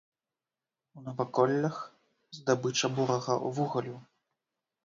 У 0.99 1.03
наваколлях 1.07 1.77
здабыча 2.39 2.87
бурага 2.97 3.33
вугалю. 3.59 3.97